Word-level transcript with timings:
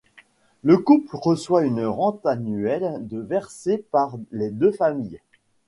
Le 0.63 0.79
couple 0.79 1.15
reçoit 1.15 1.63
une 1.63 1.85
rente 1.85 2.25
annuelle 2.25 3.07
de 3.07 3.19
versée 3.19 3.85
par 3.91 4.17
les 4.31 4.49
deux 4.49 4.71
familles. 4.71 5.21